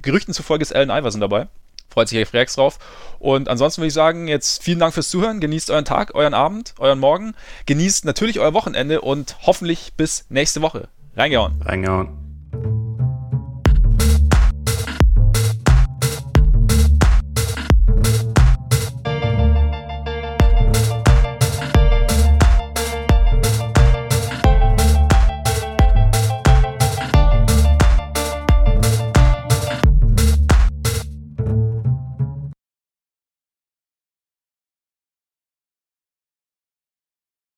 Gerüchten 0.00 0.32
zufolge 0.32 0.62
ist 0.62 0.74
Alan 0.74 0.96
Iverson 0.96 1.20
dabei. 1.20 1.48
Freut 1.90 2.08
sich 2.08 2.32
Rex 2.32 2.54
drauf. 2.54 2.78
Und 3.18 3.48
ansonsten 3.48 3.80
würde 3.80 3.88
ich 3.88 3.94
sagen, 3.94 4.28
jetzt 4.28 4.62
vielen 4.62 4.78
Dank 4.78 4.94
fürs 4.94 5.10
Zuhören. 5.10 5.40
Genießt 5.40 5.70
euren 5.70 5.84
Tag, 5.84 6.14
euren 6.14 6.34
Abend, 6.34 6.74
euren 6.78 7.00
Morgen. 7.00 7.34
Genießt 7.66 8.04
natürlich 8.04 8.38
euer 8.38 8.54
Wochenende 8.54 9.00
und 9.00 9.36
hoffentlich 9.42 9.94
bis 9.96 10.26
nächste 10.28 10.62
Woche. 10.62 10.88
Reingehauen. 11.16 11.60
Reingehauen. 11.62 12.27